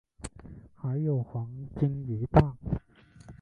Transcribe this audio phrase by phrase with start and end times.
[0.73, 1.47] 还有黄
[1.79, 2.57] 金鱼蛋